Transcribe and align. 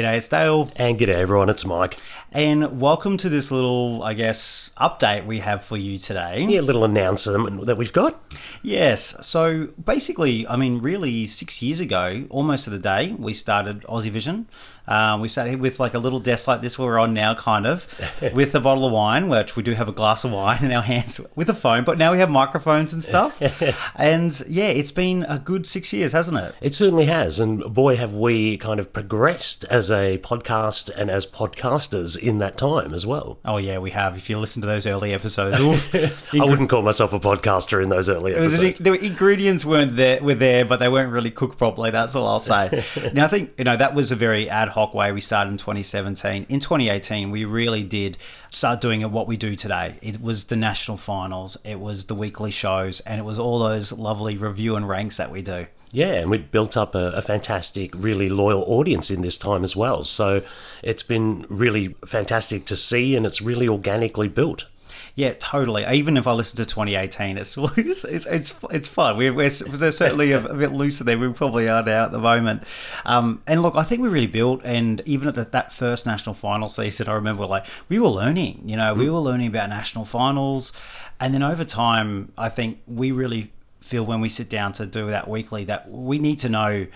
G'day, 0.00 0.16
it's 0.16 0.28
Dale. 0.28 0.70
And 0.76 0.98
g'day 0.98 1.14
everyone, 1.14 1.50
it's 1.50 1.66
Mike. 1.66 1.98
And 2.32 2.80
welcome 2.80 3.18
to 3.18 3.28
this 3.28 3.50
little, 3.50 4.02
I 4.02 4.14
guess, 4.14 4.70
update 4.80 5.26
we 5.26 5.40
have 5.40 5.62
for 5.62 5.76
you 5.76 5.98
today. 5.98 6.46
Yeah, 6.48 6.60
a 6.60 6.62
little 6.62 6.84
announcement 6.84 7.66
that 7.66 7.76
we've 7.76 7.92
got. 7.92 8.18
Yes. 8.62 9.14
So 9.26 9.66
basically, 9.84 10.46
I 10.46 10.56
mean, 10.56 10.78
really, 10.78 11.26
six 11.26 11.60
years 11.60 11.80
ago, 11.80 12.24
almost 12.30 12.64
to 12.64 12.70
the 12.70 12.78
day, 12.78 13.14
we 13.18 13.34
started 13.34 13.82
Aussie 13.82 14.10
Vision. 14.10 14.46
Um, 14.86 15.20
we 15.20 15.28
started 15.28 15.60
with 15.60 15.78
like 15.78 15.94
a 15.94 15.98
little 15.98 16.18
desk 16.18 16.48
like 16.48 16.62
this 16.62 16.78
where 16.78 16.88
we're 16.88 16.98
on 16.98 17.14
now, 17.14 17.34
kind 17.34 17.66
of, 17.66 17.86
with 18.34 18.54
a 18.54 18.60
bottle 18.60 18.86
of 18.86 18.92
wine, 18.92 19.28
which 19.28 19.54
we 19.54 19.62
do 19.62 19.72
have 19.72 19.88
a 19.88 19.92
glass 19.92 20.24
of 20.24 20.32
wine 20.32 20.64
in 20.64 20.72
our 20.72 20.82
hands 20.82 21.20
with 21.36 21.48
a 21.48 21.54
phone, 21.54 21.84
but 21.84 21.98
now 21.98 22.12
we 22.12 22.18
have 22.18 22.30
microphones 22.30 22.92
and 22.92 23.04
stuff. 23.04 23.40
and 23.96 24.40
yeah, 24.48 24.68
it's 24.68 24.92
been 24.92 25.24
a 25.24 25.38
good 25.38 25.66
six 25.66 25.92
years, 25.92 26.12
hasn't 26.12 26.38
it? 26.38 26.54
It 26.60 26.74
certainly 26.74 27.06
has. 27.06 27.38
And 27.38 27.62
boy, 27.72 27.96
have 27.96 28.14
we 28.14 28.56
kind 28.56 28.80
of 28.80 28.92
progressed 28.92 29.64
as 29.64 29.89
a 29.90 30.18
podcast 30.18 30.90
and 30.94 31.10
as 31.10 31.26
podcasters 31.26 32.18
in 32.18 32.38
that 32.38 32.56
time 32.56 32.94
as 32.94 33.06
well. 33.06 33.38
Oh, 33.44 33.56
yeah, 33.56 33.78
we 33.78 33.90
have. 33.90 34.16
If 34.16 34.30
you 34.30 34.38
listen 34.38 34.62
to 34.62 34.68
those 34.68 34.86
early 34.86 35.12
episodes, 35.12 35.56
I 36.32 36.44
wouldn't 36.44 36.70
call 36.70 36.82
myself 36.82 37.12
a 37.12 37.20
podcaster 37.20 37.82
in 37.82 37.88
those 37.88 38.08
early 38.08 38.34
episodes. 38.34 38.78
the 38.78 38.92
ingredients 38.92 39.64
weren't 39.64 39.96
there, 39.96 40.22
were 40.22 40.34
there, 40.34 40.64
but 40.64 40.78
they 40.78 40.88
weren't 40.88 41.12
really 41.12 41.30
cooked 41.30 41.58
properly. 41.58 41.90
That's 41.90 42.14
all 42.14 42.26
I'll 42.26 42.40
say. 42.40 42.84
now, 43.12 43.24
I 43.24 43.28
think, 43.28 43.52
you 43.58 43.64
know, 43.64 43.76
that 43.76 43.94
was 43.94 44.12
a 44.12 44.16
very 44.16 44.48
ad 44.48 44.68
hoc 44.68 44.94
way 44.94 45.12
we 45.12 45.20
started 45.20 45.50
in 45.50 45.58
2017. 45.58 46.46
In 46.48 46.60
2018, 46.60 47.30
we 47.30 47.44
really 47.44 47.82
did 47.82 48.16
start 48.50 48.80
doing 48.80 49.02
what 49.10 49.26
we 49.26 49.36
do 49.36 49.56
today. 49.56 49.96
It 50.02 50.20
was 50.20 50.46
the 50.46 50.56
national 50.56 50.96
finals, 50.96 51.56
it 51.64 51.78
was 51.78 52.06
the 52.06 52.14
weekly 52.14 52.50
shows, 52.50 53.00
and 53.00 53.20
it 53.20 53.24
was 53.24 53.38
all 53.38 53.58
those 53.58 53.92
lovely 53.92 54.36
review 54.36 54.76
and 54.76 54.88
ranks 54.88 55.16
that 55.16 55.30
we 55.30 55.42
do. 55.42 55.66
Yeah, 55.92 56.12
and 56.14 56.30
we'd 56.30 56.52
built 56.52 56.76
up 56.76 56.94
a, 56.94 57.10
a, 57.10 57.22
fantastic, 57.22 57.92
really 57.96 58.28
loyal 58.28 58.62
audience 58.68 59.10
in 59.10 59.22
this 59.22 59.36
time 59.36 59.64
as 59.64 59.74
well. 59.74 60.04
So 60.04 60.42
it's 60.84 61.02
been 61.02 61.46
really 61.48 61.96
fantastic 62.06 62.64
to 62.66 62.76
see, 62.76 63.16
and 63.16 63.26
it's 63.26 63.42
really 63.42 63.68
organically 63.68 64.28
built. 64.28 64.66
Yeah, 65.14 65.34
totally. 65.38 65.84
Even 65.86 66.16
if 66.16 66.26
I 66.26 66.32
listen 66.32 66.56
to 66.58 66.64
2018, 66.64 67.36
it's 67.38 67.56
it's 67.56 68.04
it's 68.04 68.54
it's, 68.70 68.88
fun. 68.88 69.16
We're, 69.16 69.32
we're, 69.32 69.50
we're 69.68 69.90
certainly 69.90 70.32
a, 70.32 70.44
a, 70.44 70.54
bit 70.54 70.72
looser 70.72 71.04
than 71.04 71.20
we 71.20 71.32
probably 71.32 71.68
are 71.68 71.82
now 71.82 72.04
at 72.04 72.12
the 72.12 72.18
moment. 72.18 72.62
Um, 73.04 73.42
and 73.46 73.62
look, 73.62 73.74
I 73.74 73.82
think 73.82 74.02
we 74.02 74.08
really 74.08 74.26
built. 74.26 74.60
And 74.64 75.02
even 75.06 75.28
at 75.28 75.34
the, 75.34 75.44
that 75.44 75.72
first 75.72 76.06
national 76.06 76.34
final 76.34 76.68
season, 76.68 77.08
I 77.08 77.14
remember 77.14 77.46
like 77.46 77.66
we 77.88 77.98
were 77.98 78.08
learning. 78.08 78.62
You 78.68 78.76
know, 78.76 78.94
mm. 78.94 78.98
we 78.98 79.10
were 79.10 79.18
learning 79.18 79.48
about 79.48 79.68
national 79.68 80.04
finals, 80.04 80.72
and 81.18 81.34
then 81.34 81.42
over 81.42 81.64
time, 81.64 82.32
I 82.38 82.48
think 82.48 82.78
we 82.86 83.10
really 83.10 83.52
feel 83.80 84.04
when 84.04 84.20
we 84.20 84.28
sit 84.28 84.48
down 84.48 84.72
to 84.74 84.86
do 84.86 85.08
that 85.08 85.28
weekly 85.28 85.64
that 85.64 85.90
we 85.90 86.18
need 86.18 86.38
to 86.40 86.48
know 86.48 86.86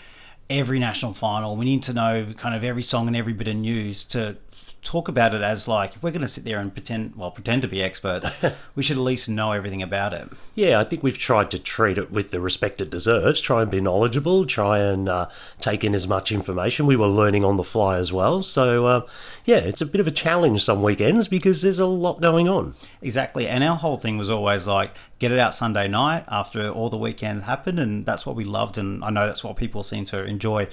every 0.50 0.78
national 0.78 1.14
final. 1.14 1.56
We 1.56 1.64
need 1.64 1.82
to 1.84 1.92
know 1.92 2.32
kind 2.36 2.54
of 2.54 2.62
every 2.64 2.82
song 2.82 3.06
and 3.06 3.16
every 3.16 3.32
bit 3.32 3.48
of 3.48 3.56
news 3.56 4.04
to 4.06 4.36
talk 4.84 5.08
about 5.08 5.34
it 5.34 5.40
as 5.42 5.66
like 5.66 5.96
if 5.96 6.02
we're 6.02 6.10
going 6.10 6.20
to 6.20 6.28
sit 6.28 6.44
there 6.44 6.60
and 6.60 6.72
pretend 6.72 7.16
well 7.16 7.30
pretend 7.30 7.62
to 7.62 7.68
be 7.68 7.82
experts 7.82 8.28
we 8.76 8.82
should 8.82 8.98
at 8.98 9.02
least 9.02 9.28
know 9.28 9.52
everything 9.52 9.82
about 9.82 10.12
it. 10.12 10.28
Yeah 10.54 10.78
i 10.78 10.84
think 10.84 11.02
we've 11.02 11.18
tried 11.18 11.50
to 11.52 11.58
treat 11.58 11.98
it 11.98 12.10
with 12.10 12.30
the 12.30 12.40
respect 12.40 12.80
it 12.80 12.90
deserves 12.90 13.40
try 13.40 13.62
and 13.62 13.70
be 13.70 13.80
knowledgeable 13.80 14.46
try 14.46 14.78
and 14.78 15.08
uh, 15.08 15.28
take 15.58 15.82
in 15.82 15.94
as 15.94 16.06
much 16.06 16.30
information. 16.30 16.86
We 16.86 16.96
were 16.96 17.06
learning 17.06 17.44
on 17.44 17.56
the 17.56 17.64
fly 17.64 17.96
as 17.96 18.12
well 18.12 18.42
so 18.42 18.86
uh, 18.86 19.06
yeah 19.44 19.56
it's 19.56 19.80
a 19.80 19.86
bit 19.86 20.00
of 20.00 20.06
a 20.06 20.12
challenge 20.12 20.62
some 20.62 20.82
weekends 20.82 21.28
because 21.28 21.62
there's 21.62 21.78
a 21.78 21.86
lot 21.86 22.20
going 22.20 22.48
on. 22.48 22.74
Exactly 23.00 23.48
and 23.48 23.64
our 23.64 23.76
whole 23.76 23.96
thing 23.96 24.18
was 24.18 24.30
always 24.30 24.66
like 24.66 24.92
get 25.18 25.32
it 25.32 25.38
out 25.38 25.54
sunday 25.54 25.88
night 25.88 26.24
after 26.28 26.68
all 26.68 26.90
the 26.90 26.98
weekends 26.98 27.44
happened 27.44 27.80
and 27.80 28.04
that's 28.04 28.26
what 28.26 28.36
we 28.36 28.44
loved 28.44 28.76
and 28.76 29.02
i 29.02 29.08
know 29.10 29.26
that's 29.26 29.42
what 29.42 29.56
people 29.56 29.82
seem 29.82 30.04
to 30.04 30.22
enjoy. 30.24 30.68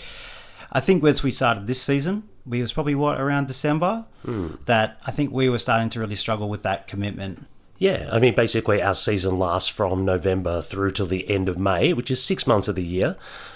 I 0.72 0.80
think 0.80 1.04
once 1.04 1.22
we 1.22 1.32
started 1.32 1.68
this 1.68 1.82
season, 1.82 2.24
we 2.46 2.62
was 2.62 2.74
probably 2.74 2.96
what 2.96 3.20
around 3.20 3.48
December 3.48 4.06
mm. 4.26 4.58
that 4.66 5.00
I 5.06 5.12
think 5.12 5.32
we 5.32 5.50
were 5.50 5.60
starting 5.60 5.90
to 5.90 6.00
really 6.00 6.16
struggle 6.16 6.50
with 6.50 6.64
that 6.64 6.88
commitment. 6.88 7.46
Yeah, 7.82 8.10
I 8.12 8.20
mean, 8.20 8.36
basically, 8.36 8.80
our 8.80 8.94
season 8.94 9.40
lasts 9.40 9.68
from 9.68 10.06
November 10.06 10.62
through 10.62 10.92
to 10.92 11.04
the 11.04 11.28
end 11.28 11.50
of 11.50 11.58
May, 11.58 11.94
which 11.94 12.12
is 12.12 12.22
six 12.22 12.46
months 12.46 12.68
of 12.68 12.76
the 12.76 12.84
year. 12.84 13.16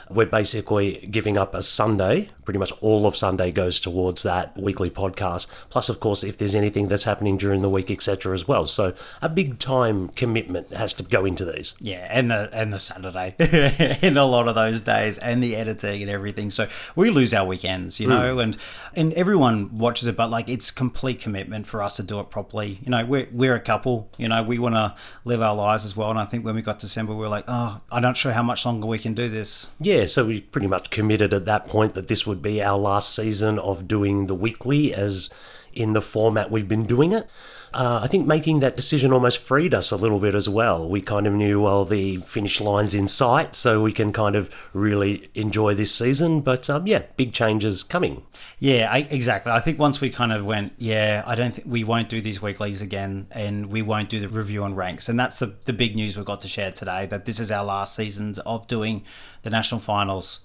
We're 0.09 0.27
basically 0.27 1.07
giving 1.09 1.37
up 1.37 1.55
a 1.55 1.63
Sunday. 1.63 2.29
Pretty 2.43 2.59
much 2.59 2.71
all 2.79 3.07
of 3.07 3.15
Sunday 3.15 3.51
goes 3.51 3.79
towards 3.79 4.21
that 4.21 4.55
weekly 4.55 4.91
podcast. 4.91 5.47
Plus, 5.69 5.89
of 5.89 5.99
course, 5.99 6.23
if 6.23 6.37
there's 6.37 6.53
anything 6.53 6.87
that's 6.87 7.05
happening 7.05 7.37
during 7.37 7.63
the 7.63 7.69
week, 7.69 7.89
etc., 7.89 8.33
as 8.33 8.47
well. 8.47 8.67
So 8.67 8.93
a 9.21 9.29
big 9.29 9.57
time 9.57 10.09
commitment 10.09 10.71
has 10.71 10.93
to 10.95 11.03
go 11.03 11.25
into 11.25 11.43
these. 11.43 11.73
Yeah, 11.79 12.07
and 12.09 12.29
the 12.29 12.49
and 12.53 12.71
the 12.71 12.79
Saturday 12.79 13.35
and 14.01 14.17
a 14.17 14.25
lot 14.25 14.47
of 14.47 14.53
those 14.53 14.81
days, 14.81 15.17
and 15.17 15.43
the 15.43 15.55
editing 15.55 16.03
and 16.03 16.11
everything. 16.11 16.51
So 16.51 16.67
we 16.95 17.09
lose 17.09 17.33
our 17.33 17.45
weekends, 17.45 17.99
you 17.99 18.07
know, 18.07 18.35
mm. 18.35 18.43
and 18.43 18.57
and 18.95 19.13
everyone 19.13 19.79
watches 19.79 20.07
it, 20.07 20.15
but 20.15 20.29
like 20.29 20.49
it's 20.49 20.69
complete 20.69 21.19
commitment 21.19 21.65
for 21.65 21.81
us 21.81 21.95
to 21.95 22.03
do 22.03 22.19
it 22.19 22.29
properly. 22.29 22.79
You 22.83 22.91
know, 22.91 23.05
we're 23.05 23.27
we're 23.31 23.55
a 23.55 23.59
couple. 23.59 24.09
You 24.17 24.29
know, 24.29 24.41
we 24.41 24.57
want 24.59 24.75
to 24.75 24.95
live 25.23 25.41
our 25.41 25.55
lives 25.55 25.85
as 25.85 25.95
well. 25.95 26.09
And 26.09 26.19
I 26.19 26.25
think 26.25 26.45
when 26.45 26.55
we 26.55 26.61
got 26.61 26.79
December, 26.79 27.13
we 27.13 27.19
were 27.19 27.27
like, 27.27 27.45
oh, 27.47 27.81
I'm 27.91 28.01
not 28.01 28.17
sure 28.17 28.31
how 28.31 28.43
much 28.43 28.65
longer 28.65 28.87
we 28.87 28.97
can 28.97 29.13
do 29.13 29.29
this. 29.29 29.67
Yeah 29.79 30.05
so 30.15 30.25
we 30.25 30.41
pretty 30.41 30.67
much 30.67 30.89
committed 30.89 31.33
at 31.33 31.43
that 31.45 31.67
point 31.67 31.93
that 31.93 32.07
this 32.07 32.25
would 32.25 32.41
be 32.41 32.61
our 32.63 32.77
last 32.77 33.13
season 33.13 33.59
of 33.59 33.87
doing 33.87 34.27
the 34.27 34.33
weekly 34.35 34.93
as 34.93 35.29
in 35.73 35.91
the 35.91 36.01
format 36.01 36.49
we've 36.49 36.69
been 36.69 36.85
doing 36.85 37.11
it 37.11 37.27
uh, 37.75 37.99
I 38.01 38.07
think 38.07 38.25
making 38.25 38.61
that 38.61 38.75
decision 38.75 39.11
almost 39.11 39.39
freed 39.39 39.73
us 39.73 39.91
a 39.91 39.97
little 39.97 40.19
bit 40.19 40.33
as 40.33 40.47
well. 40.47 40.87
We 40.87 41.01
kind 41.01 41.27
of 41.27 41.33
knew, 41.33 41.61
well, 41.61 41.83
the 41.83 42.17
finish 42.21 42.61
line's 42.61 42.95
in 42.95 43.07
sight, 43.07 43.53
so 43.53 43.81
we 43.81 43.91
can 43.91 44.13
kind 44.13 44.35
of 44.35 44.49
really 44.73 45.29
enjoy 45.35 45.75
this 45.75 45.93
season. 45.93 46.39
But 46.41 46.69
um, 46.69 46.87
yeah, 46.87 47.03
big 47.17 47.33
changes 47.33 47.83
coming. 47.83 48.23
Yeah, 48.59 48.89
I, 48.89 48.99
exactly. 48.99 49.51
I 49.51 49.59
think 49.59 49.77
once 49.77 49.99
we 49.99 50.09
kind 50.09 50.31
of 50.31 50.45
went, 50.45 50.73
yeah, 50.77 51.23
I 51.27 51.35
don't 51.35 51.53
think 51.53 51.67
we 51.67 51.83
won't 51.83 52.07
do 52.07 52.21
these 52.21 52.41
weeklies 52.41 52.81
again, 52.81 53.27
and 53.31 53.65
we 53.67 53.81
won't 53.81 54.09
do 54.09 54.19
the 54.21 54.29
review 54.29 54.63
on 54.63 54.75
ranks, 54.75 55.09
and 55.09 55.19
that's 55.19 55.39
the 55.39 55.55
the 55.65 55.73
big 55.73 55.95
news 55.95 56.15
we've 56.15 56.25
got 56.25 56.41
to 56.41 56.47
share 56.47 56.71
today. 56.71 57.05
That 57.05 57.25
this 57.25 57.39
is 57.39 57.51
our 57.51 57.65
last 57.65 57.95
season 57.95 58.35
of 58.45 58.67
doing 58.67 59.03
the 59.43 59.49
national 59.49 59.81
finals 59.81 60.39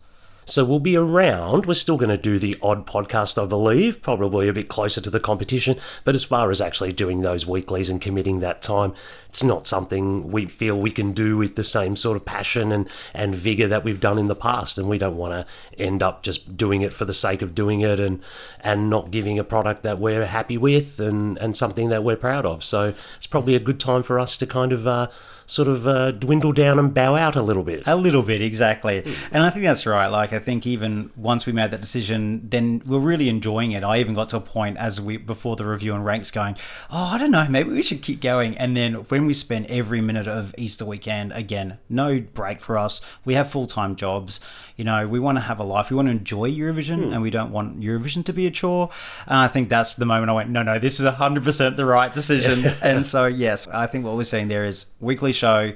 so 0.51 0.65
we'll 0.65 0.81
be 0.81 0.97
around. 0.97 1.67
We're 1.67 1.75
still 1.75 1.97
going 1.97 2.11
to 2.11 2.17
do 2.17 2.39
the 2.39 2.59
odd 2.61 2.87
podcast, 2.87 3.41
I 3.41 3.47
believe, 3.47 4.03
probably 4.03 4.49
a 4.49 4.53
bit 4.53 4.69
closer 4.69 5.01
to 5.01 5.11
the 5.11 5.21
competition. 5.21 5.79
But 6.05 6.15
as 6.15 6.25
far 6.25 6.51
as 6.51 6.61
actually 6.61 6.93
doing 6.93 7.21
those 7.21 7.47
weeklies 7.47 7.89
and 7.89 8.01
committing 8.01 8.41
that 8.41 8.61
time, 8.61 8.95
it's 9.29 9.45
not 9.45 9.69
something 9.69 10.31
we 10.33 10.47
feel 10.47 10.79
we 10.79 10.91
can 10.91 11.13
do 11.13 11.37
with 11.37 11.55
the 11.55 11.63
same 11.63 11.95
sort 11.95 12.17
of 12.17 12.25
passion 12.25 12.73
and, 12.73 12.89
and 13.15 13.35
vigor 13.35 13.69
that 13.69 13.85
we've 13.85 14.01
done 14.01 14.19
in 14.19 14.27
the 14.27 14.35
past. 14.35 14.77
And 14.77 14.89
we 14.89 14.99
don't 14.99 15.17
want 15.17 15.33
to 15.33 15.81
end 15.81 16.03
up 16.03 16.25
just 16.25 16.57
doing 16.57 16.83
it 16.83 16.93
for 16.93 17.05
the 17.05 17.15
sake 17.15 17.43
of 17.43 17.55
doing 17.55 17.83
it 17.83 18.01
and, 18.01 18.21
and 18.61 18.91
not 18.91 19.13
giving 19.13 19.39
a 19.39 19.45
product 19.45 19.85
that 19.85 20.01
we're 20.01 20.27
happy 20.27 20.59
with 20.59 20.99
and, 20.99 21.39
and 21.39 21.57
something 21.57 21.91
that 21.91 22.03
we're 22.03 22.17
proud 22.17 22.45
of. 22.45 22.65
So 22.65 22.93
it's 23.17 23.27
probably 23.29 23.55
a 23.55 23.61
good 23.61 23.79
time 23.79 24.03
for 24.03 24.19
us 24.19 24.37
to 24.39 24.47
kind 24.47 24.73
of. 24.73 24.87
Uh, 24.87 25.09
sort 25.51 25.67
of 25.67 25.87
uh, 25.87 26.13
dwindle 26.13 26.53
down 26.53 26.79
and 26.79 26.95
bow 26.95 27.17
out 27.17 27.35
a 27.35 27.43
little 27.43 27.65
bit. 27.65 27.83
A 27.89 27.97
little 27.97 28.23
bit, 28.23 28.41
exactly. 28.41 29.05
And 29.33 29.43
I 29.43 29.51
think 29.51 29.65
that's 29.65 29.85
right. 29.85 30.07
Like, 30.07 30.33
I 30.33 30.39
think 30.39 30.65
even 30.65 31.11
once 31.17 31.45
we 31.45 31.53
made 31.53 31.73
that 31.73 31.81
decision, 31.81 32.49
then 32.49 32.83
we're 32.87 33.01
really 33.01 33.29
enjoying 33.29 33.73
it. 33.73 33.83
I 33.83 33.99
even 33.99 34.15
got 34.15 34.29
to 34.31 34.37
a 34.37 34.41
point 34.41 34.77
as 34.77 35.01
we, 35.01 35.17
before 35.17 35.57
the 35.57 35.67
review 35.67 35.95
and 35.95 36.05
ranks 36.05 36.31
going, 36.31 36.57
oh, 36.91 37.11
I 37.13 37.19
don't 37.19 37.33
know, 37.33 37.47
maybe 37.49 37.71
we 37.71 37.83
should 37.83 38.01
keep 38.01 38.21
going. 38.21 38.57
And 38.59 38.77
then 38.77 38.95
when 38.95 39.27
we 39.27 39.35
spend 39.35 39.67
every 39.67 40.01
minute 40.01 40.29
of 40.29 40.55
Easter 40.57 40.85
weekend, 40.85 41.33
again, 41.33 41.79
no 41.89 42.21
break 42.21 42.61
for 42.61 42.79
us. 42.79 43.01
We 43.25 43.35
have 43.35 43.51
full 43.51 43.67
time 43.67 43.97
jobs. 43.97 44.39
You 44.77 44.85
know, 44.85 45.07
we 45.07 45.19
want 45.19 45.37
to 45.37 45.43
have 45.43 45.59
a 45.59 45.65
life. 45.65 45.91
We 45.91 45.97
want 45.97 46.07
to 46.07 46.13
enjoy 46.13 46.51
Eurovision 46.51 47.07
hmm. 47.07 47.13
and 47.13 47.23
we 47.23 47.31
don't 47.31 47.51
want 47.51 47.81
Eurovision 47.81 48.25
to 48.27 48.33
be 48.33 48.47
a 48.47 48.51
chore. 48.51 48.91
And 49.27 49.37
I 49.37 49.49
think 49.49 49.69
that's 49.69 49.95
the 49.95 50.07
moment 50.07 50.31
I 50.31 50.35
went, 50.35 50.51
no, 50.51 50.63
no, 50.63 50.79
this 50.79 51.01
is 51.01 51.07
100% 51.07 51.77
the 51.77 51.85
right 51.85 52.15
decision. 52.15 52.65
and 52.83 53.05
so, 53.05 53.27
yes, 53.27 53.67
I 53.67 53.87
think 53.87 54.05
what 54.05 54.17
we're 54.17 54.25
saying 54.25 54.49
there 54.49 54.65
is 54.65 54.87
weekly 55.01 55.33
show 55.41 55.73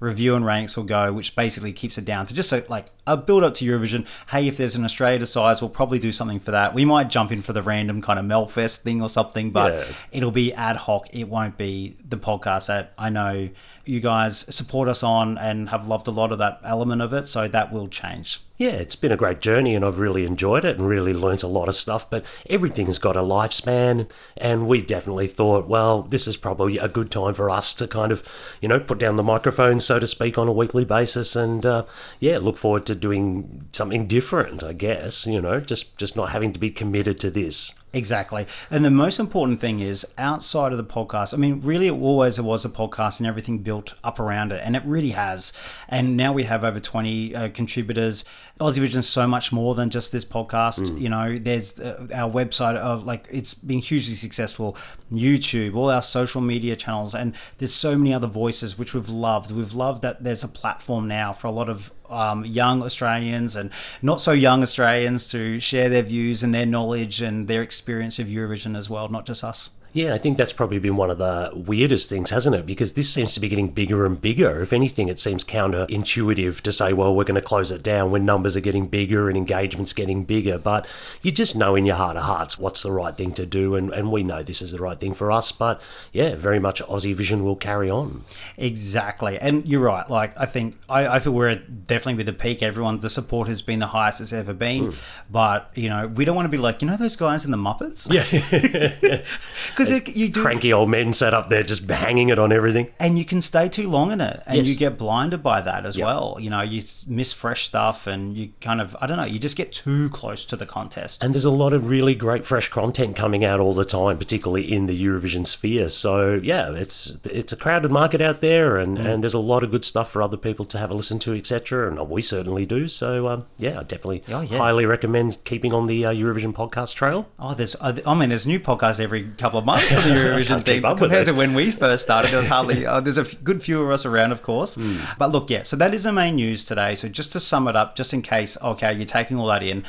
review 0.00 0.36
and 0.36 0.46
ranks 0.46 0.76
will 0.76 0.84
go, 0.84 1.12
which 1.12 1.34
basically 1.34 1.72
keeps 1.72 1.98
it 1.98 2.04
down 2.04 2.26
to 2.26 2.34
just 2.34 2.48
so, 2.48 2.62
like 2.68 2.86
a 3.08 3.16
build 3.16 3.42
up 3.42 3.54
to 3.54 3.64
Eurovision. 3.64 4.06
Hey, 4.28 4.46
if 4.46 4.56
there's 4.58 4.76
an 4.76 4.84
Australia 4.84 5.18
decides, 5.18 5.60
we'll 5.60 5.70
probably 5.70 5.98
do 5.98 6.12
something 6.12 6.38
for 6.38 6.50
that. 6.52 6.74
We 6.74 6.84
might 6.84 7.08
jump 7.08 7.32
in 7.32 7.42
for 7.42 7.52
the 7.52 7.62
random 7.62 8.02
kind 8.02 8.18
of 8.18 8.26
Melfest 8.26 8.78
thing 8.78 9.02
or 9.02 9.08
something, 9.08 9.50
but 9.50 9.72
yeah. 9.72 9.94
it'll 10.12 10.30
be 10.30 10.52
ad 10.52 10.76
hoc. 10.76 11.08
It 11.12 11.28
won't 11.28 11.56
be 11.56 11.96
the 12.06 12.18
podcast 12.18 12.66
that 12.66 12.92
I 12.98 13.08
know 13.10 13.48
you 13.88 14.00
guys 14.00 14.44
support 14.54 14.86
us 14.86 15.02
on 15.02 15.38
and 15.38 15.70
have 15.70 15.88
loved 15.88 16.06
a 16.08 16.10
lot 16.10 16.30
of 16.30 16.38
that 16.38 16.60
element 16.62 17.00
of 17.00 17.12
it. 17.14 17.26
So 17.26 17.48
that 17.48 17.72
will 17.72 17.88
change. 17.88 18.42
Yeah, 18.58 18.70
it's 18.70 18.96
been 18.96 19.12
a 19.12 19.16
great 19.16 19.40
journey 19.40 19.76
and 19.76 19.84
I've 19.84 20.00
really 20.00 20.26
enjoyed 20.26 20.64
it 20.64 20.76
and 20.76 20.88
really 20.88 21.14
learnt 21.14 21.44
a 21.44 21.48
lot 21.48 21.68
of 21.68 21.76
stuff, 21.76 22.10
but 22.10 22.24
everything's 22.50 22.98
got 22.98 23.16
a 23.16 23.20
lifespan. 23.20 24.08
And 24.36 24.66
we 24.66 24.82
definitely 24.82 25.28
thought, 25.28 25.68
well, 25.68 26.02
this 26.02 26.26
is 26.26 26.36
probably 26.36 26.76
a 26.76 26.88
good 26.88 27.10
time 27.10 27.34
for 27.34 27.48
us 27.48 27.72
to 27.74 27.86
kind 27.86 28.10
of, 28.10 28.22
you 28.60 28.68
know, 28.68 28.80
put 28.80 28.98
down 28.98 29.14
the 29.14 29.22
microphone, 29.22 29.78
so 29.78 30.00
to 30.00 30.08
speak, 30.08 30.36
on 30.36 30.48
a 30.48 30.52
weekly 30.52 30.84
basis. 30.84 31.36
And 31.36 31.64
uh, 31.64 31.84
yeah, 32.18 32.38
look 32.38 32.56
forward 32.56 32.84
to 32.86 32.96
doing 33.00 33.68
something 33.72 34.06
different. 34.06 34.62
I 34.62 34.72
guess 34.72 35.26
you 35.26 35.40
know, 35.40 35.60
just 35.60 35.96
just 35.96 36.16
not 36.16 36.30
having 36.30 36.52
to 36.52 36.60
be 36.60 36.70
committed 36.70 37.18
to 37.20 37.30
this. 37.30 37.74
Exactly. 37.94 38.46
And 38.70 38.84
the 38.84 38.90
most 38.90 39.18
important 39.18 39.60
thing 39.60 39.80
is 39.80 40.06
outside 40.18 40.72
of 40.72 40.78
the 40.78 40.84
podcast, 40.84 41.32
I 41.32 41.38
mean, 41.38 41.62
really, 41.62 41.86
it 41.86 41.92
always 41.92 42.38
was 42.38 42.64
a 42.64 42.68
podcast 42.68 43.18
and 43.18 43.26
everything 43.26 43.58
built 43.58 43.94
up 44.04 44.20
around 44.20 44.52
it. 44.52 44.60
And 44.62 44.76
it 44.76 44.82
really 44.84 45.10
has. 45.10 45.54
And 45.88 46.16
now 46.16 46.32
we 46.34 46.44
have 46.44 46.64
over 46.64 46.80
20 46.80 47.34
uh, 47.34 47.48
contributors. 47.50 48.26
Aussie 48.60 48.78
Vision 48.78 49.00
is 49.00 49.08
so 49.08 49.26
much 49.26 49.52
more 49.52 49.74
than 49.74 49.88
just 49.88 50.12
this 50.12 50.24
podcast. 50.24 50.80
Mm. 50.80 51.00
You 51.00 51.08
know, 51.08 51.38
there's 51.38 51.78
uh, 51.80 52.06
our 52.14 52.30
website, 52.30 52.76
of 52.76 53.04
like, 53.04 53.26
it's 53.30 53.54
been 53.54 53.78
hugely 53.78 54.16
successful. 54.16 54.76
YouTube, 55.10 55.74
all 55.74 55.90
our 55.90 56.02
social 56.02 56.42
media 56.42 56.76
channels. 56.76 57.14
And 57.14 57.34
there's 57.56 57.72
so 57.72 57.96
many 57.96 58.12
other 58.12 58.26
voices, 58.26 58.76
which 58.76 58.92
we've 58.92 59.08
loved. 59.08 59.50
We've 59.50 59.74
loved 59.74 60.02
that 60.02 60.22
there's 60.22 60.44
a 60.44 60.48
platform 60.48 61.08
now 61.08 61.32
for 61.32 61.46
a 61.46 61.52
lot 61.52 61.70
of 61.70 61.90
um, 62.10 62.44
young 62.44 62.82
Australians 62.82 63.56
and 63.56 63.70
not 64.02 64.20
so 64.20 64.32
young 64.32 64.62
Australians 64.62 65.28
to 65.30 65.58
share 65.58 65.88
their 65.88 66.02
views 66.02 66.42
and 66.42 66.54
their 66.54 66.66
knowledge 66.66 67.20
and 67.20 67.48
their 67.48 67.62
experience 67.62 68.18
of 68.18 68.26
Eurovision 68.26 68.76
as 68.76 68.88
well, 68.88 69.08
not 69.08 69.26
just 69.26 69.44
us. 69.44 69.70
Yeah, 69.98 70.14
I 70.14 70.18
think 70.18 70.36
that's 70.36 70.52
probably 70.52 70.78
been 70.78 70.96
one 70.96 71.10
of 71.10 71.18
the 71.18 71.50
weirdest 71.52 72.08
things, 72.08 72.30
hasn't 72.30 72.54
it? 72.54 72.64
Because 72.64 72.92
this 72.92 73.12
seems 73.12 73.34
to 73.34 73.40
be 73.40 73.48
getting 73.48 73.66
bigger 73.66 74.06
and 74.06 74.20
bigger. 74.20 74.62
If 74.62 74.72
anything, 74.72 75.08
it 75.08 75.18
seems 75.18 75.42
counterintuitive 75.42 76.60
to 76.60 76.70
say, 76.70 76.92
well, 76.92 77.16
we're 77.16 77.24
going 77.24 77.34
to 77.34 77.40
close 77.40 77.72
it 77.72 77.82
down 77.82 78.12
when 78.12 78.24
numbers 78.24 78.56
are 78.56 78.60
getting 78.60 78.86
bigger 78.86 79.28
and 79.28 79.36
engagement's 79.36 79.92
getting 79.92 80.22
bigger. 80.22 80.56
But 80.56 80.86
you 81.22 81.32
just 81.32 81.56
know 81.56 81.74
in 81.74 81.84
your 81.84 81.96
heart 81.96 82.16
of 82.16 82.22
hearts 82.22 82.56
what's 82.56 82.84
the 82.84 82.92
right 82.92 83.16
thing 83.16 83.32
to 83.32 83.44
do. 83.44 83.74
And, 83.74 83.92
and 83.92 84.12
we 84.12 84.22
know 84.22 84.40
this 84.40 84.62
is 84.62 84.70
the 84.70 84.78
right 84.78 85.00
thing 85.00 85.14
for 85.14 85.32
us. 85.32 85.50
But 85.50 85.80
yeah, 86.12 86.36
very 86.36 86.60
much 86.60 86.80
Aussie 86.84 87.12
Vision 87.12 87.42
will 87.42 87.56
carry 87.56 87.90
on. 87.90 88.24
Exactly. 88.56 89.36
And 89.36 89.66
you're 89.66 89.80
right. 89.80 90.08
Like, 90.08 90.32
I 90.38 90.46
think, 90.46 90.76
I, 90.88 91.08
I 91.08 91.18
feel 91.18 91.32
we're 91.32 91.56
definitely 91.56 92.14
with 92.14 92.26
the 92.26 92.32
peak. 92.34 92.62
Everyone, 92.62 93.00
the 93.00 93.10
support 93.10 93.48
has 93.48 93.62
been 93.62 93.80
the 93.80 93.88
highest 93.88 94.20
it's 94.20 94.32
ever 94.32 94.54
been. 94.54 94.92
Mm. 94.92 94.94
But, 95.28 95.72
you 95.74 95.88
know, 95.88 96.06
we 96.06 96.24
don't 96.24 96.36
want 96.36 96.46
to 96.46 96.50
be 96.50 96.56
like, 96.56 96.82
you 96.82 96.86
know, 96.88 96.96
those 96.96 97.16
guys 97.16 97.44
in 97.44 97.50
the 97.50 97.56
Muppets? 97.56 98.06
Yeah. 98.08 98.22
because 99.70 99.87
you 99.90 100.28
do 100.28 100.42
cranky 100.42 100.72
old 100.72 100.90
men 100.90 101.12
sat 101.12 101.34
up 101.34 101.50
there 101.50 101.62
just 101.62 101.88
hanging 101.88 102.28
it 102.28 102.38
on 102.38 102.52
everything, 102.52 102.88
and 102.98 103.18
you 103.18 103.24
can 103.24 103.40
stay 103.40 103.68
too 103.68 103.88
long 103.88 104.12
in 104.12 104.20
it, 104.20 104.42
and 104.46 104.58
yes. 104.58 104.68
you 104.68 104.76
get 104.76 104.98
blinded 104.98 105.42
by 105.42 105.60
that 105.60 105.86
as 105.86 105.96
yep. 105.96 106.06
well. 106.06 106.36
You 106.40 106.50
know, 106.50 106.62
you 106.62 106.82
miss 107.06 107.32
fresh 107.32 107.64
stuff, 107.66 108.06
and 108.06 108.36
you 108.36 108.50
kind 108.60 108.80
of 108.80 108.96
I 109.00 109.06
don't 109.06 109.16
know, 109.16 109.24
you 109.24 109.38
just 109.38 109.56
get 109.56 109.72
too 109.72 110.08
close 110.10 110.44
to 110.46 110.56
the 110.56 110.66
contest. 110.66 111.22
And 111.22 111.34
there's 111.34 111.44
a 111.44 111.50
lot 111.50 111.72
of 111.72 111.88
really 111.88 112.14
great 112.14 112.44
fresh 112.44 112.68
content 112.68 113.16
coming 113.16 113.44
out 113.44 113.60
all 113.60 113.74
the 113.74 113.84
time, 113.84 114.18
particularly 114.18 114.70
in 114.70 114.86
the 114.86 115.04
Eurovision 115.06 115.46
sphere. 115.46 115.88
So 115.88 116.40
yeah, 116.42 116.72
it's 116.72 117.16
it's 117.24 117.52
a 117.52 117.56
crowded 117.56 117.90
market 117.90 118.20
out 118.20 118.40
there, 118.40 118.76
and, 118.76 118.98
mm. 118.98 119.06
and 119.06 119.22
there's 119.22 119.34
a 119.34 119.38
lot 119.38 119.62
of 119.62 119.70
good 119.70 119.84
stuff 119.84 120.10
for 120.10 120.22
other 120.22 120.36
people 120.36 120.64
to 120.66 120.78
have 120.78 120.90
a 120.90 120.94
listen 120.94 121.18
to, 121.20 121.34
etc. 121.34 121.88
And 121.88 122.08
we 122.08 122.22
certainly 122.22 122.66
do. 122.66 122.88
So 122.88 123.28
um, 123.28 123.46
yeah, 123.58 123.80
I 123.80 123.82
definitely 123.82 124.24
oh, 124.28 124.40
yeah. 124.40 124.58
highly 124.58 124.86
recommend 124.86 125.38
keeping 125.44 125.72
on 125.72 125.86
the 125.86 126.06
uh, 126.06 126.12
Eurovision 126.12 126.52
podcast 126.52 126.94
trail. 126.94 127.28
Oh, 127.38 127.54
there's 127.54 127.76
I 127.80 128.14
mean, 128.14 128.28
there's 128.28 128.46
new 128.46 128.60
podcasts 128.60 129.00
every 129.00 129.28
couple 129.38 129.58
of 129.58 129.64
months 129.68 129.94
of 129.94 130.04
the 130.04 130.10
Eurovision 130.10 130.64
thing 130.64 130.82
compared 130.82 131.26
to 131.26 131.32
when 131.32 131.54
we 131.54 131.70
first 131.70 132.02
started. 132.02 132.30
There 132.30 132.38
was 132.38 132.48
hardly 132.48 132.86
uh, 132.92 133.00
there's 133.00 133.18
a 133.18 133.28
f- 133.28 133.34
good 133.44 133.62
few 133.62 133.82
of 133.82 133.90
us 133.90 134.04
around, 134.04 134.32
of 134.32 134.42
course. 134.42 134.76
Mm. 134.76 135.00
But 135.18 135.30
look, 135.30 135.50
yeah. 135.50 135.62
So 135.62 135.76
that 135.76 135.94
is 135.94 136.02
the 136.04 136.12
main 136.12 136.36
news 136.36 136.64
today. 136.64 136.94
So 136.94 137.08
just 137.08 137.32
to 137.34 137.40
sum 137.40 137.68
it 137.68 137.76
up, 137.76 137.94
just 137.94 138.12
in 138.12 138.22
case, 138.22 138.56
okay, 138.62 138.92
you're 138.92 139.06
taking 139.18 139.38
all 139.38 139.46
that 139.46 139.62
in 139.62 139.84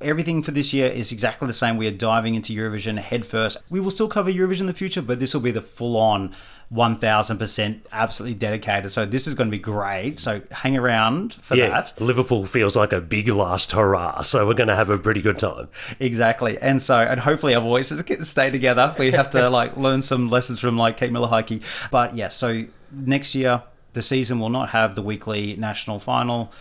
everything 0.00 0.42
for 0.42 0.52
this 0.52 0.72
year 0.72 0.86
is 0.86 1.12
exactly 1.12 1.46
the 1.46 1.52
same. 1.52 1.76
We 1.76 1.88
are 1.88 1.92
diving 1.92 2.34
into 2.34 2.52
Eurovision 2.52 2.98
head 2.98 3.26
first. 3.26 3.58
We 3.70 3.80
will 3.80 3.90
still 3.90 4.08
cover 4.08 4.30
Eurovision 4.30 4.60
in 4.60 4.66
the 4.66 4.72
future, 4.72 5.02
but 5.02 5.18
this 5.18 5.34
will 5.34 5.40
be 5.40 5.50
the 5.50 5.62
full 5.62 5.96
on 5.96 6.34
1000% 6.72 7.80
absolutely 7.92 8.34
dedicated. 8.34 8.92
So 8.92 9.06
this 9.06 9.26
is 9.26 9.34
going 9.34 9.48
to 9.48 9.50
be 9.50 9.58
great. 9.58 10.20
So 10.20 10.42
hang 10.50 10.76
around 10.76 11.34
for 11.34 11.56
yeah, 11.56 11.68
that. 11.68 11.98
Liverpool 11.98 12.44
feels 12.44 12.76
like 12.76 12.92
a 12.92 13.00
big 13.00 13.28
last 13.28 13.72
hurrah. 13.72 14.20
So 14.20 14.46
we're 14.46 14.54
going 14.54 14.68
to 14.68 14.76
have 14.76 14.90
a 14.90 14.98
pretty 14.98 15.22
good 15.22 15.38
time. 15.38 15.68
Exactly. 15.98 16.58
And 16.58 16.82
so, 16.82 16.98
and 16.98 17.20
hopefully 17.20 17.54
our 17.54 17.62
voices 17.62 18.02
can 18.02 18.24
stay 18.24 18.50
together. 18.50 18.94
We 18.98 19.12
have 19.12 19.30
to 19.30 19.48
like 19.48 19.76
learn 19.78 20.02
some 20.02 20.28
lessons 20.28 20.60
from 20.60 20.76
like 20.76 20.98
Kate 20.98 21.10
Miller 21.10 21.44
But 21.90 22.14
yeah, 22.14 22.28
so 22.28 22.64
next 22.92 23.34
year, 23.34 23.62
the 23.94 24.02
season 24.02 24.38
will 24.38 24.50
not 24.50 24.68
have 24.70 24.94
the 24.94 25.02
weekly 25.02 25.56
national 25.56 25.98
final 25.98 26.52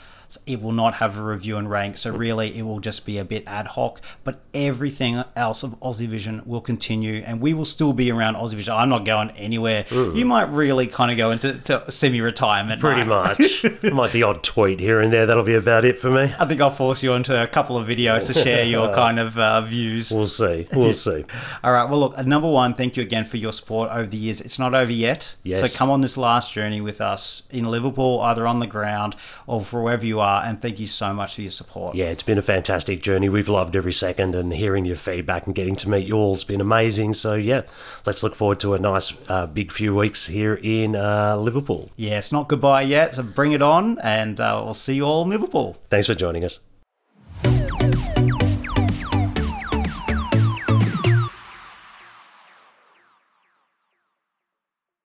it 0.46 0.62
will 0.62 0.72
not 0.72 0.96
have 0.96 1.18
a 1.18 1.24
review 1.24 1.58
and 1.58 1.70
rank. 1.70 1.98
So 1.98 2.12
really, 2.12 2.58
it 2.58 2.64
will 2.64 2.80
just 2.80 3.06
be 3.06 3.18
a 3.18 3.26
bit 3.26 3.44
ad 3.48 3.68
hoc. 3.68 4.02
But 4.24 4.42
everything 4.54 5.24
else 5.36 5.64
of 5.64 5.80
Aussie 5.80 6.08
Vision 6.08 6.42
will 6.46 6.62
continue, 6.62 7.24
and 7.26 7.40
we 7.40 7.54
will 7.54 7.66
still 7.66 7.94
be 7.94 8.12
around 8.12 8.36
Aussie 8.36 8.56
Vision. 8.56 8.74
I'm 8.74 8.90
not 8.90 9.06
going 9.06 9.32
anywhere. 9.32 9.86
Mm. 9.86 10.16
You 10.16 10.26
might 10.26 10.50
really 10.52 10.88
kind 10.88 11.12
of 11.12 11.18
go 11.18 11.32
into 11.32 11.90
semi-retirement. 11.90 12.82
Pretty 12.82 13.04
much. 13.04 13.64
might 13.84 14.12
the 14.12 14.24
odd 14.24 14.44
tweet 14.44 14.80
here 14.80 15.00
and 15.00 15.12
there. 15.14 15.26
That'll 15.26 15.44
be 15.44 15.56
about 15.56 15.86
it 15.86 15.98
for 15.98 16.12
me. 16.12 16.34
I 16.40 16.46
think 16.46 16.62
I'll 16.62 16.72
force 16.72 17.04
you 17.04 17.14
into 17.14 17.42
a 17.42 17.48
couple 17.48 17.78
of 17.78 17.88
videos 17.88 18.28
to 18.28 18.34
share 18.34 18.64
your 18.64 18.94
kind 18.96 19.20
of 19.20 19.38
uh, 19.38 19.62
views. 19.62 20.12
We'll 20.12 20.28
see. 20.28 20.68
We'll 20.74 20.94
see. 21.08 21.26
All 21.64 21.72
right. 21.72 21.90
Well, 21.90 22.00
look. 22.00 22.26
Number 22.26 22.50
one, 22.50 22.74
thank 22.74 22.98
you 22.98 23.04
again 23.04 23.26
for 23.26 23.38
your 23.38 23.54
support 23.54 23.92
over 23.92 24.08
the 24.08 24.18
years. 24.18 24.42
It's 24.42 24.60
not 24.60 24.74
over 24.74 24.92
yet. 24.92 25.36
Yes. 25.44 25.72
So 25.72 25.78
come 25.78 25.90
on 25.90 26.02
this 26.02 26.18
last 26.18 26.54
journey 26.54 26.82
with 26.82 27.02
us 27.02 27.44
in 27.50 27.66
Liverpool, 27.66 28.20
either 28.22 28.46
on 28.48 28.60
the 28.60 28.68
ground 28.68 29.16
or 29.46 29.62
for 29.62 29.82
wherever 29.82 30.06
you 30.18 30.22
are. 30.22 30.44
And 30.44 30.62
thank 30.62 30.80
you 30.80 30.88
so 30.88 31.14
much 31.14 31.36
for 31.36 31.42
your 31.42 31.52
support. 31.52 31.96
Yeah, 31.96 32.08
it's 32.08 32.24
been 32.24 32.38
a 32.38 32.42
fantastic 32.42 33.02
journey. 33.02 33.30
We've 33.30 33.50
loved 33.50 33.76
every 33.76 33.94
second, 33.94 34.36
and 34.36 34.52
hearing 34.54 34.86
your 34.86 34.96
feedback 34.96 35.46
and 35.46 35.56
getting 35.56 35.76
to 35.78 35.90
meet 35.90 36.08
you 36.08 36.16
all 36.16 36.34
has 36.34 36.44
been 36.44 36.62
amazing. 36.62 37.14
So, 37.14 37.36
yeah, 37.36 37.62
let's 38.06 38.24
look 38.24 38.36
forward 38.36 38.60
to 38.62 38.74
a 38.74 38.80
nice 38.80 39.14
uh, 39.30 39.46
big 39.48 39.72
few 39.72 39.96
weeks 39.96 40.26
here 40.26 40.60
in 40.62 40.96
uh, 40.96 41.38
Liverpool. 41.38 41.92
Yeah, 41.96 42.18
it's 42.18 42.32
not 42.32 42.48
goodbye 42.48 42.82
yet, 42.82 43.16
so 43.16 43.24
bring 43.24 43.52
it 43.52 43.62
on, 43.62 44.00
and 44.00 44.40
uh, 44.40 44.62
we'll 44.64 44.74
see 44.74 44.96
you 44.96 45.04
all 45.04 45.24
in 45.24 45.30
Liverpool. 45.30 45.78
Thanks 45.90 46.08
for 46.08 46.16
joining 46.16 46.44
us. 46.44 46.60